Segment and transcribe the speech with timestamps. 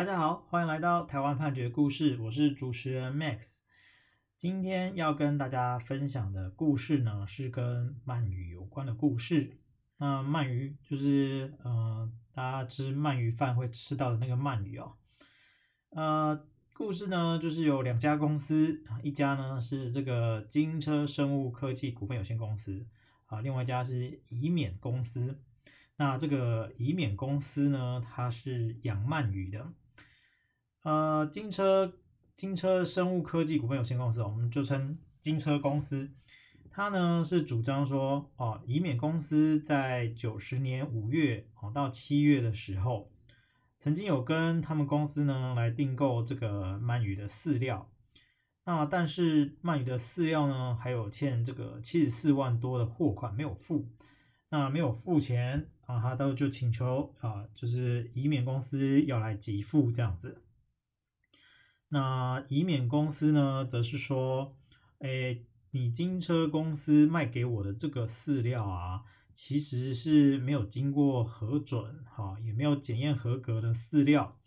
[0.00, 3.58] 大家好，欢迎来到台湾判决故事，我是主持人 Max。
[4.38, 9.58] 今天要跟大家分享的故事呢，是跟鳗鱼有关的故事。
[9.98, 14.94] 那鳗鱼就是呃，大家吃鳗鱼饭会吃到的那个鳗鱼哦。
[15.90, 22.86] 呃，故事呢就是有两家公司，一家呢是这个金车生物科技股份有限公司
[23.26, 25.42] 啊，另外一家是以勉公司。
[25.96, 29.74] 那这个以勉公司呢，它是养鳗鱼的。
[30.82, 31.92] 呃，金车
[32.36, 36.10] 金车生物科技股份有限公司，我们就称金车公司。
[36.70, 43.10] 它呢是主张说，哦，以免公司在九十年五月哦到七月的时候，
[43.78, 47.90] 曾经有跟他们公司呢来订购这个鳗鱼的饲料。
[48.64, 53.88] 那但是鳗鱼的饲料呢，还有欠这个七十四万多的货款没有付。
[54.48, 60.42] 那没有付钱啊，他都就请求啊，就是以免公司要来给付这样子。
[61.92, 64.56] 那以勉公司呢，则是说，
[65.00, 69.02] 诶，你精车公司卖给我的这个饲料啊，
[69.34, 74.38] 其实是没有经过核准，哈，也没有检验合格的饲料，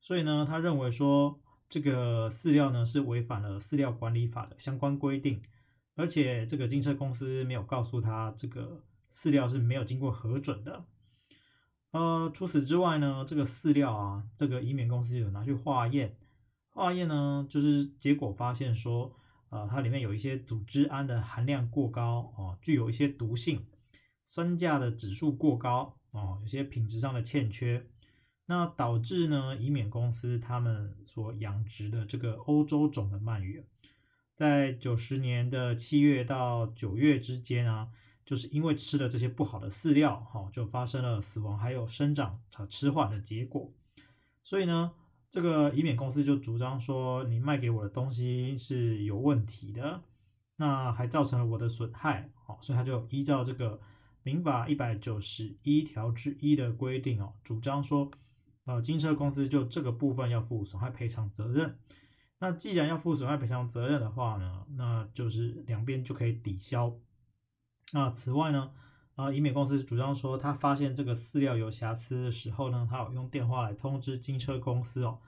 [0.00, 5.42] 所以呢，他认为说这个饲料呢是违反了饲料管理法的相关规定，
[5.94, 8.82] 而且这个精车公司没有告诉他这个
[9.12, 10.86] 饲料是没有经过核准的。
[11.90, 16.16] 呃，除此之外呢，这个饲料啊，这个以勉公司有拿去化验。
[16.78, 19.12] 化验呢，就是结果发现说，
[19.48, 23.66] 呃，它里面有一些组织胺的含量过高哦，具有一些毒性，
[24.22, 27.84] 酸价的指数过高哦，有些品质上的欠缺，
[28.46, 33.64] 那导致呢，以免公司他们所养殖的这个欧洲种的鳗鱼，
[34.36, 37.88] 在九十年的七月到九月之间啊，
[38.24, 43.72] 就是因为吃了这些不好的饲料，哈，就发生了死亡还有生长啊迟缓的结果，
[44.44, 44.92] 所以呢。
[45.30, 50.02] 这个以免公司就主张说，你卖给我的东西是有问题的，
[50.56, 53.80] 那还造成了我的损害，哦，所以他就依照这个
[54.22, 58.10] 民法一百九十一条之一的规定哦，主张说，
[58.64, 61.78] 呃，金车公司就这个部分要负损害赔偿责任。
[62.40, 66.96] 那既然要负损害赔偿责任的话呢，那就是两边就可以抵消。
[67.92, 68.72] 那此外呢，
[69.18, 75.18] 啊，以美公司主张说，他发现这个饲料有瑕疵的时候呢，他有用电话来通知金车公司哦，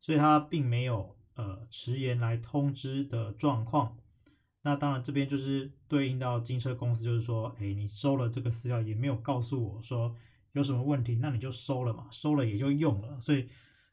[0.00, 3.98] 所以他并没有呃迟延来通知的状况。
[4.62, 10.16] 那当然这边就是对应到金车公司，就是说，哎，你收了这个饲料也没有告诉我说
[10.52, 13.46] 有什么问题，那你就收了嘛，收了也就用了，所以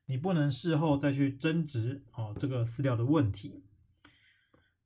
[0.06, 3.62] 你不能事后再去争执哦这个饲料的问题。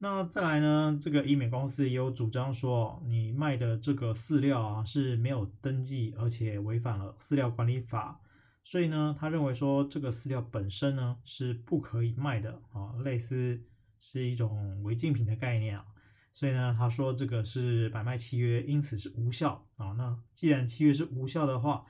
[0.07, 8.21] 那再来呢，这个医美公司也有主张说，你卖的这个饲料啊是没有登记，而且违反了饲料管理法，
[8.63, 13.59] 所以呢，他认为说这个饲料本身呢是不可以卖的啊，类似
[13.97, 15.83] 是一种违禁品的概念啊，
[16.31, 19.94] 所以呢，他说这个是买卖契约，因此是无效啊。
[19.94, 21.83] 那既然契约是无效的话，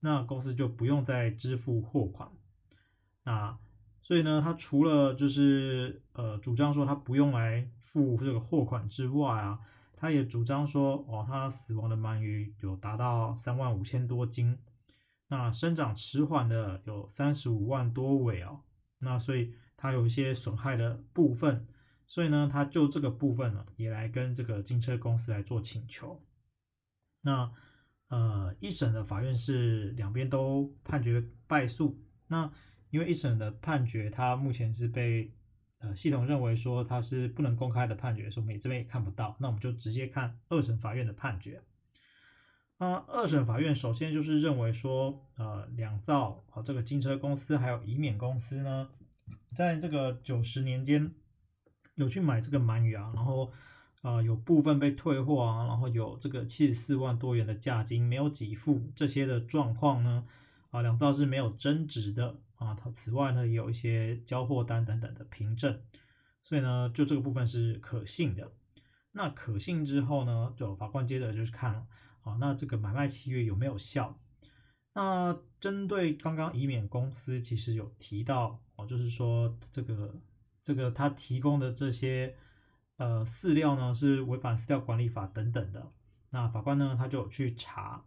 [0.00, 2.28] 那公司就不用再支付货款。
[3.24, 3.58] 那
[4.04, 9.60] 所以呢，他除了就是呃主张说他不用来付这个货款之外啊，
[9.96, 14.58] 他也主张说，哦，他死亡的鳗鱼有达到三万五千多斤，
[15.28, 18.62] 那生长迟缓的有三十五万多尾哦，
[18.98, 21.64] 那所以他有一些损害的部分，
[22.04, 26.20] 所以呢，他就这个部分呢，也来跟这个金车公司来做请求。
[27.20, 27.52] 那
[28.08, 32.50] 呃一审的法院是两边都判决败诉，那。
[32.92, 35.32] 因为一审的判决，它目前是被
[35.78, 39.34] 呃系统认为说它是不能公开的判决，所以我们这边也看不到。
[39.40, 41.62] 那我们就直接看二审法院的判决。
[42.76, 48.90] 啊，二审法院首先就是认为说，呃，两造啊这个金车公司还有以免公司呢，
[49.54, 51.10] 在这个九十年间
[51.94, 53.50] 有去买这个鳗鱼啊，然后
[54.02, 60.26] 呃有部分被退货啊，然后有这个七十四万多元的价金没有给付这些的状况呢，
[60.72, 62.40] 啊，两造是没有争执的。
[62.56, 65.82] 啊，它此外呢，也有一些交货单等等的凭证，
[66.44, 68.52] 所以呢，就这个部分是可信的。
[69.10, 71.84] 那可信之后呢，就法官接着就是看了
[72.22, 74.16] 啊，那这个买卖契约有没有效？
[74.92, 80.14] 那针对刚刚以免公司其实有提到哦，就是说这个
[80.62, 82.36] 这个他提供的这些
[82.98, 85.90] 呃饲料呢是违反饲料管理法等等的。
[86.30, 88.04] 那法官呢，他就去查，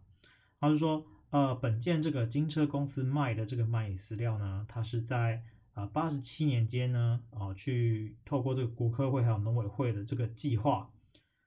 [0.58, 1.06] 他就说。
[1.30, 5.42] 呃，本件这个金车公司卖的这个鳗鱼饲料呢，它是在
[5.74, 10.90] 呃八十七年间呢，啊、去透过这个国科会还有农委会的这个计划，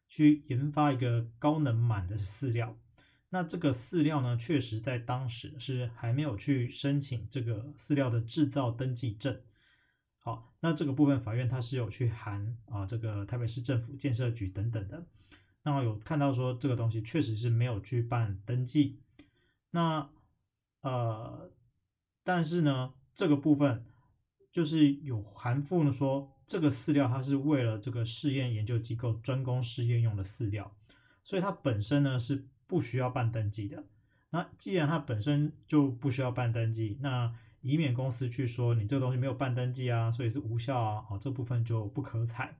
[0.07, 2.77] 去研发一个高能鳗的饲料。
[3.29, 9.39] 那这个饲料呢，确实在当时是还没有去申请这个饲料的制造登记证。
[10.17, 15.05] 好，那这个部分法院它是有去函啊，这个台北市政府建设局等等的，
[15.63, 18.99] 那有看到说这个东西确实是没有去办登记。
[19.71, 20.09] 那
[20.81, 21.51] 呃，
[22.23, 23.85] 但是呢，这个部分
[24.51, 30.75] 就是有含附呢说，这个饲料它是为了这个试验研究机构专供试验用的饲料，
[31.23, 32.47] 所以它本身呢是。
[32.69, 33.83] 不需要办登记的。
[34.29, 42.59] 那既然它本身就不需要办登记，那以免公司去说你这个东西没有办登记啊，所以是无效啊，啊，这部分就不可采。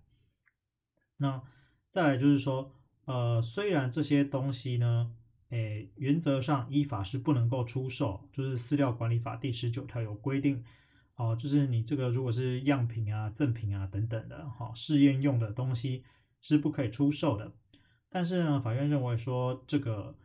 [1.17, 1.43] 那
[1.91, 2.73] 再来就是说，
[3.05, 5.13] 呃，虽然这些东西呢，
[5.49, 10.63] 诶，原则上依法是不能够出售，就是饲料管理法第十九条有规定，
[11.15, 16.03] 哦，就是你这个如果是样品啊、赠品啊等等的，哈，试验用的东西
[16.39, 17.51] 是不可以出售的。
[18.09, 20.15] 但是呢，法院认为说这个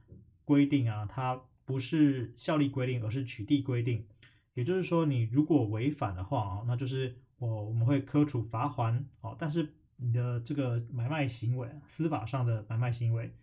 [0.45, 4.07] 规定啊，它不是效力规定，而是取缔规定。
[4.53, 9.35] 也就是说，你如果违反的话啊，那就是我我们会科处罚锾哦。
[9.39, 13.35] 但是你的这个买卖行为，司法上的买卖行为，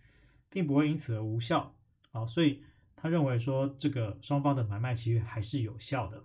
[0.52, 1.74] 并不会因此而无效
[2.12, 2.28] 啊。
[2.28, 2.62] 所以
[2.96, 6.24] 他认为说，这个双方的买卖契约还是有效的。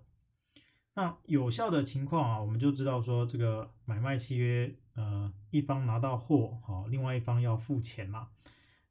[0.92, 8.28] 那有效的情况啊，我们就知道说，这个买卖契约，呃，一方拿到货，好，另外一方要付钱嘛。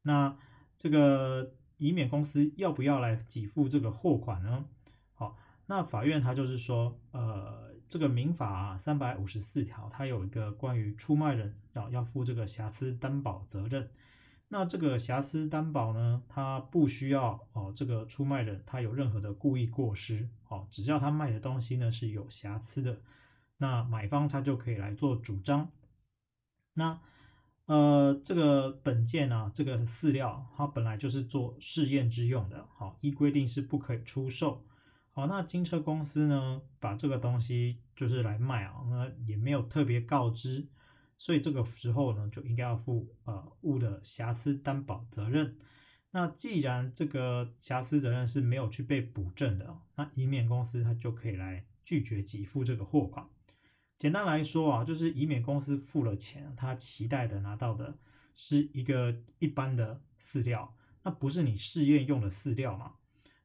[0.04, 0.38] 那
[0.78, 4.66] 这个以免公司要不要来给付这个货款呢？
[5.16, 5.36] 好，
[5.66, 13.90] 那法院他就是说，呃，这个民法三百五十四条，它有一个关于出卖人要要负这个瑕疵担保责任。
[14.48, 23.02] 那这个瑕疵担保呢，它不需要哦，这个出卖人他有任何的故意过失，哦，只要他卖的东西呢是有瑕疵的，
[23.58, 25.72] 那买方他就可以来做主张。
[26.76, 27.00] 那
[27.66, 34.64] 呃，这个本件啊，这个饲料它本来就是做试验之用的，好，依规定是不可以出售。
[35.12, 40.68] 好，那金车公司呢，把这个东西就是来卖啊，那也没有特别告知。
[41.18, 45.58] 所以这个时候呢，就应该要负呃物的瑕疵担保责任。
[46.12, 53.28] 那既然这个瑕疵责任是没有去被补正的，那以免公司它就可以来拒绝给付这个货款。
[53.98, 57.98] 简单来说啊，就是以免公司付了钱，他期待的拿到的
[58.34, 62.96] 是一个一般的饲料，那不是你试验用的饲料嘛？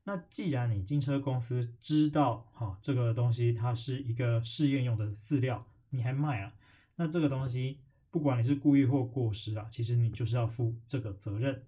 [0.05, 6.53] 那既然你金车公司知道哈这个东西它是一个试验用的饲料，你还卖了？
[7.01, 7.81] 那这个东西，
[8.11, 11.65] 不管你是故意或过失啊，其实你就是要负这个责任。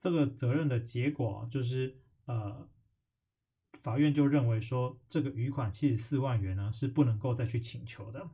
[0.00, 2.66] 这个责任的结果就是，呃，
[3.82, 8.30] 法院就认为说，这个余款七十四万元呢是不能够再去请求的。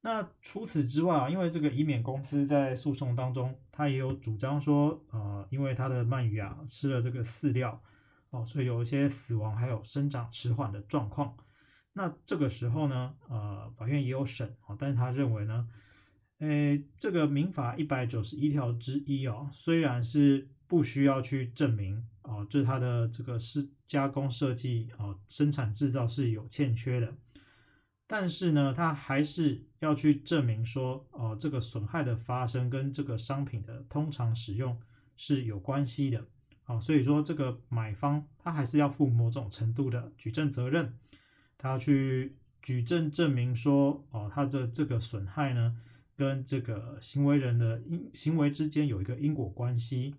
[0.00, 7.82] 那除此之外啊，因为这个以免公司在诉讼当中，他也有主张说，呃，因为他的鳗鱼啊吃了这个饲料，
[8.30, 11.36] 哦，所以有一些死亡还有生长迟缓的状况。
[11.98, 15.66] 那这个时候呢，呃，法院也有审啊，但是他认为呢，
[16.40, 27.14] 诶，这个民法一百九十一条之一哦，虽然是不需要去证明哦，就是它的这个是加工设计哦，生产制造是有欠缺的，
[28.06, 34.78] 但是呢，他还是要去证明说，哦，这个损害的发生跟这个商品的通常使用
[35.16, 36.26] 是有关系的，
[36.64, 40.92] 啊，所以说这个买方他还是要负某种程度的举证责任。
[41.58, 45.80] 他去举证证明说，哦，他的这个损害呢，
[46.14, 50.16] 跟这个行为人的因行为之间有一个因果关系。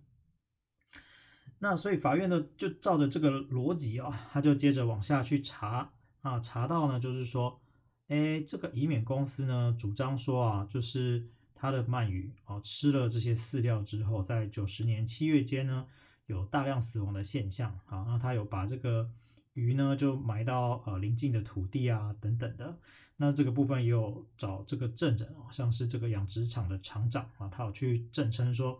[1.60, 5.92] 那所以法院呢，就照着这个逻辑啊、哦，他就接着往下去查
[6.22, 7.60] 啊，查到呢，就是说，
[8.08, 15.86] 哎，这个以免公司呢，主张说啊，就是他的鳗鱼啊，吃了这些饲料之后，在九十年七月间呢，
[16.26, 19.12] 有大量死亡的现象啊，那他有把这个。
[19.58, 22.78] 鱼呢就埋到呃邻近的土地啊等等的，
[23.16, 28.80] 那这个部分也有找这个证人，像是这个养殖场的厂长啊，他有去证称说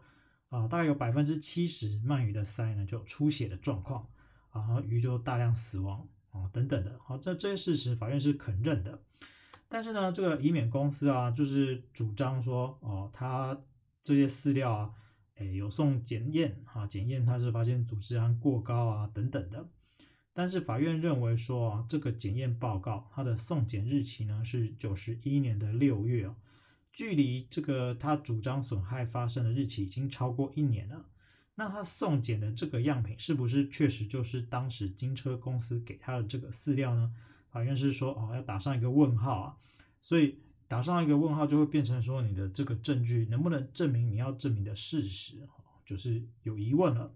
[0.50, 4.08] 啊，大概有百分之七十鳗鱼的鳃呢就有出血的状况，
[4.52, 9.02] 啊，然后鱼就大量死亡啊等等的，好，这这些事实法院是肯认的，
[9.68, 13.60] 但是呢，这个以免公司啊就是主张说哦，他
[14.04, 14.94] 这些饲料啊，
[15.38, 19.68] 哎有送检验啊，检验它是发现组织胺过高啊等等的。
[20.38, 26.36] 但是法院认为说啊，这个检验报告它的送检日期呢是九十一年的六月哦，
[26.94, 31.08] 距离这个他主张损害发生的日期已经超过一年了。
[31.56, 37.12] 那他送检的这个样品是不是确实就是当时金车公司给他的这个饲料呢？
[37.50, 39.58] 法院是说哦，要打上一个问号啊。
[40.00, 45.50] 所以打上一个问号就会变成说你的这个证据能不能证明你要证明的事实，
[45.84, 47.12] 就是有疑问了。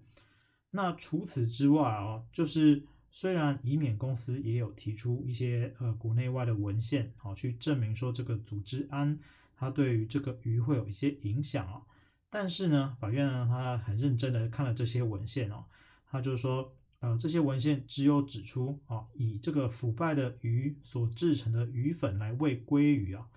[0.71, 2.81] 那除此之外哦，就是
[3.11, 9.19] 虽然以免公司也有提出一些呃国内外的文献，好去证明说这个组织胺
[9.55, 11.81] 它对于这个鱼会有一些影响啊，
[12.29, 15.65] 但是呢，法院呢他很认真的看了这些文献哦，
[16.09, 23.27] 他就说呃这些文献只有指出啊，以这个腐败的鱼所制成的鱼粉来喂鲑鱼啊。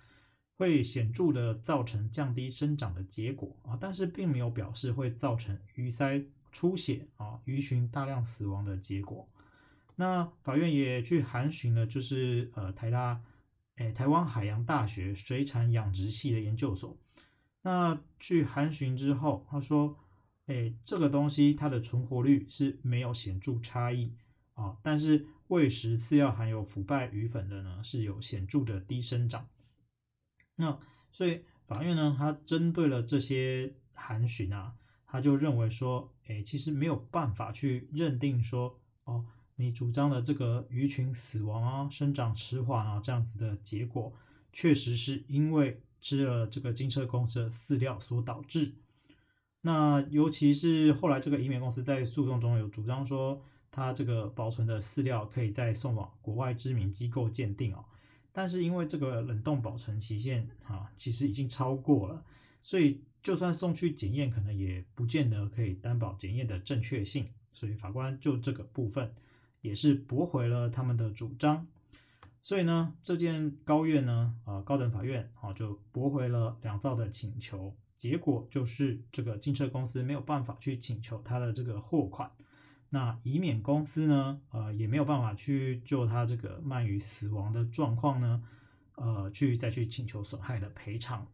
[0.57, 9.28] 会显著的造成降低生长的结果啊，但是并没有表示会造成鱼鳃出血啊、鱼群大量死亡的结果。
[9.96, 13.22] 那法院也去函询了，就是呃台大
[13.76, 16.96] 诶台湾海洋大学水产养殖系的研究所。
[17.62, 19.96] 那去函询之后，他说，
[20.46, 24.12] 诶这个东西它的存活率是没有显著差异
[24.54, 29.48] 啊，但是喂食饲料含有腐败鱼粉的呢是有显著的低生长。
[30.56, 30.78] 那
[31.10, 34.74] 所以法院呢，他针对了这些函询啊，
[35.06, 39.24] 他就认为说，哎，其实没有办法去认定说，哦，
[39.56, 44.12] 你主张的这个鱼群死亡啊、生长迟缓啊这样子的结果，
[44.52, 48.73] 确实是因为吃了这个金车公司的饲料所导致。
[49.62, 57.84] 那尤其是后来这个移民公司在诉讼中有主张说，他这个保存的饲料可以再送往国外知名机构鉴定哦。
[58.32, 62.25] 但是因为这个冷冻保存期限啊，其实已经超过了，
[62.61, 67.28] 所以就算送去检验，可能也不见得可以担保检验的正确性。
[67.52, 69.14] 所以法官就这个部分
[69.64, 71.66] 也是驳回了他们的主张。
[72.42, 82.30] 所以呢，这件高院呢，啊高等法院啊就驳回了两造的请求，结果就是这个金车公司没有办法去请求他的这个货款。
[82.90, 88.42] 那以免公司呢，呃，也没有办法去就他这个鳗鱼死亡的状况呢，
[88.97, 91.26] 呃，去再去请求损害的赔偿。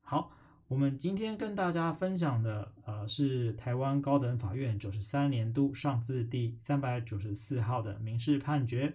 [0.00, 0.30] 好，
[0.68, 8.92] 我们今天跟大家分享的，呃，是台湾高等法院九十三年度上字第三百九十四号的民事判决。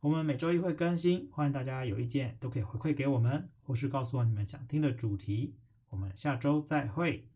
[0.00, 5.54] 我们每周一会更新，欢迎大家有意见都可以回馈给我们，或是告诉我你们想听的主题。
[5.88, 7.28] 我们下周再会。